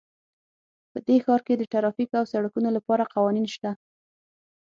[0.91, 3.71] په دې ښار کې د ټرافیک او سړکونو لپاره قوانین شته